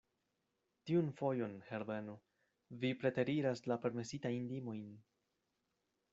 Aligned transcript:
Tiun 0.89 1.11
fojon, 1.19 1.53
Herbeno, 1.67 2.15
vi 2.85 2.91
preteriras 3.03 3.63
la 3.73 3.79
permesitajn 3.85 4.51
limojn. 4.55 4.83